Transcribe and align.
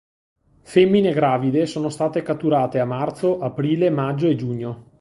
Femmine 0.63 1.13
gravide 1.13 1.67
sono 1.67 1.89
state 1.89 2.23
catturate 2.23 2.79
a 2.79 2.85
marzo, 2.85 3.37
aprile, 3.39 3.91
maggio 3.91 4.27
e 4.29 4.35
giugno. 4.35 4.89